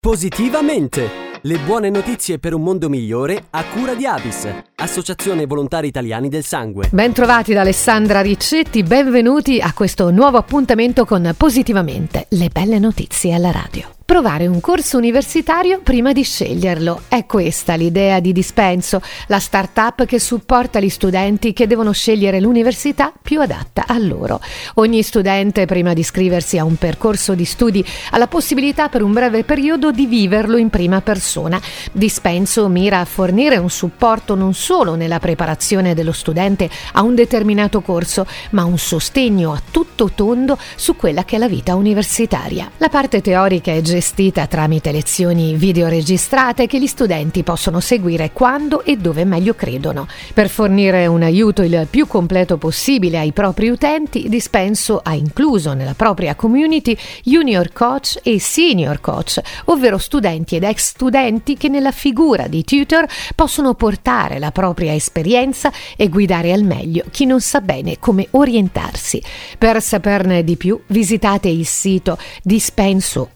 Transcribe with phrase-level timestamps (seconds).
[0.00, 1.26] Positivamente!
[1.42, 6.44] Le buone notizie per un mondo migliore a cura di Avis, Associazione Volontari Italiani del
[6.44, 6.88] Sangue.
[6.92, 13.50] Bentrovati da Alessandra Riccetti, benvenuti a questo nuovo appuntamento con Positivamente, le belle notizie alla
[13.50, 17.02] radio provare un corso universitario prima di sceglierlo.
[17.08, 23.12] È questa l'idea di Dispenso, la start-up che supporta gli studenti che devono scegliere l'università
[23.20, 24.40] più adatta a loro.
[24.76, 29.12] Ogni studente, prima di iscriversi a un percorso di studi, ha la possibilità per un
[29.12, 31.60] breve periodo di viverlo in prima persona.
[31.92, 37.82] Dispenso mira a fornire un supporto non solo nella preparazione dello studente a un determinato
[37.82, 42.70] corso, ma un sostegno a tutto tondo su quella che è la vita universitaria.
[42.78, 48.96] La parte teorica è gestita tramite lezioni videoregistrate che gli studenti possono seguire quando e
[48.96, 50.06] dove meglio credono.
[50.32, 55.94] Per fornire un aiuto il più completo possibile ai propri utenti, Dispenso ha incluso nella
[55.94, 62.46] propria community junior coach e senior coach, ovvero studenti ed ex studenti che nella figura
[62.46, 63.04] di tutor
[63.34, 69.20] possono portare la propria esperienza e guidare al meglio chi non sa bene come orientarsi.
[69.58, 73.30] Per saperne di più visitate il sito Dispenso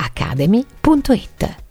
[0.52, 1.61] radioacademy.it.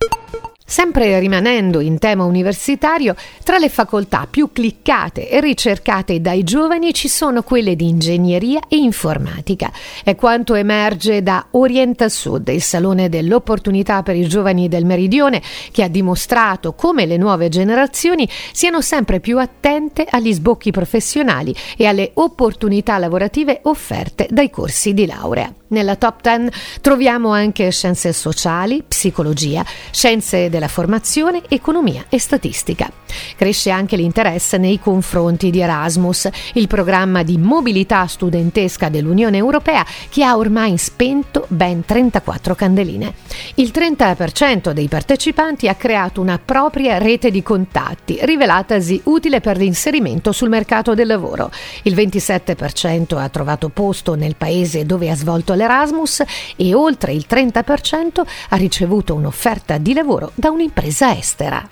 [0.71, 7.09] Sempre rimanendo in tema universitario, tra le facoltà più cliccate e ricercate dai giovani ci
[7.09, 9.69] sono quelle di ingegneria e informatica.
[10.01, 15.41] È quanto emerge da Orienta Sud, il salone dell'opportunità per i giovani del Meridione,
[15.73, 21.85] che ha dimostrato come le nuove generazioni siano sempre più attente agli sbocchi professionali e
[21.85, 25.53] alle opportunità lavorative offerte dai corsi di laurea.
[25.71, 32.89] Nella top 10 troviamo anche scienze sociali, psicologia, scienze della formazione, economia e statistica.
[33.35, 40.23] Cresce anche l'interesse nei confronti di Erasmus, il programma di mobilità studentesca dell'Unione Europea che
[40.23, 43.13] ha ormai spento ben 34 candeline.
[43.55, 50.31] Il 30% dei partecipanti ha creato una propria rete di contatti, rivelatasi utile per l'inserimento
[50.31, 51.51] sul mercato del lavoro.
[51.83, 56.23] Il 27% ha trovato posto nel paese dove ha svolto l'Erasmus
[56.55, 61.67] e oltre il 30% ha ricevuto un'offerta di lavoro da un'impresa estera.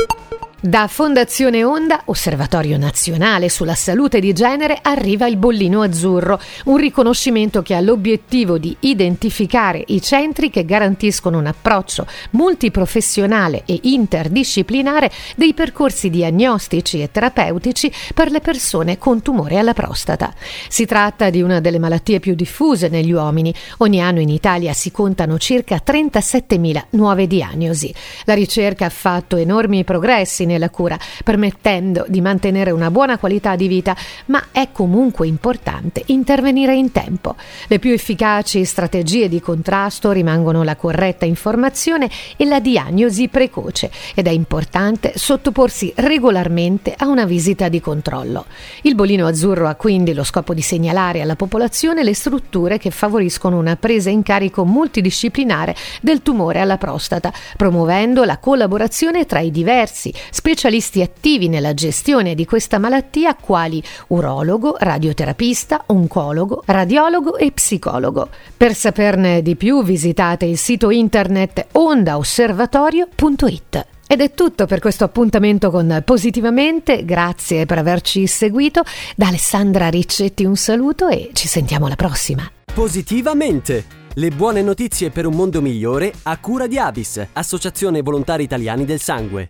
[0.62, 7.62] Da Fondazione Onda, Osservatorio Nazionale sulla Salute di Genere, arriva il bollino azzurro, un riconoscimento
[7.62, 15.54] che ha l'obiettivo di identificare i centri che garantiscono un approccio multiprofessionale e interdisciplinare dei
[15.54, 20.34] percorsi diagnostici e terapeutici per le persone con tumore alla prostata.
[20.68, 23.54] Si tratta di una delle malattie più diffuse negli uomini.
[23.78, 27.96] Ogni anno in Italia si contano circa 37.000 nuove diagnosi.
[28.26, 33.68] La ricerca ha fatto enormi progressi nella cura, permettendo di mantenere una buona qualità di
[33.68, 33.96] vita,
[34.26, 37.36] ma è comunque importante intervenire in tempo.
[37.68, 44.28] Le più efficaci strategie di contrasto rimangono la corretta informazione e la diagnosi precoce ed
[44.28, 48.46] è importante sottoporsi regolarmente a una visita di controllo.
[48.82, 53.58] Il bolino azzurro ha quindi lo scopo di segnalare alla popolazione le strutture che favoriscono
[53.58, 60.12] una presa in carico multidisciplinare del tumore alla prostata, promuovendo la collaborazione tra i diversi
[60.40, 68.30] specialisti attivi nella gestione di questa malattia quali urologo, radioterapista, oncologo, radiologo e psicologo.
[68.56, 73.88] Per saperne di più visitate il sito internet ondaosservatorio.it.
[74.08, 78.84] Ed è tutto per questo appuntamento con Positivamente, grazie per averci seguito.
[79.18, 82.50] Da Alessandra Riccetti un saluto e ci sentiamo alla prossima.
[82.74, 83.98] Positivamente!
[84.14, 89.02] Le buone notizie per un mondo migliore a cura di Avis, Associazione Volontari Italiani del
[89.02, 89.50] Sangue.